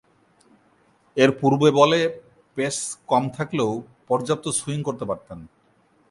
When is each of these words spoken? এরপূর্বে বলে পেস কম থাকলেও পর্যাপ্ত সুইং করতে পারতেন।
এরপূর্বে 1.17 1.69
বলে 1.79 1.99
পেস 2.57 2.77
কম 3.11 3.23
থাকলেও 3.37 3.71
পর্যাপ্ত 4.09 4.45
সুইং 4.59 4.79
করতে 4.87 5.05
পারতেন। 5.09 5.39